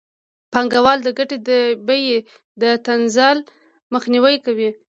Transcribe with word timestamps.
پانګوال 0.53 0.99
د 1.03 1.07
ګټې 1.17 1.37
د 1.49 1.49
بیې 1.87 2.17
د 2.61 2.63
تنزل 2.85 3.37
مخنیوی 3.93 4.35
کوي 4.45 4.69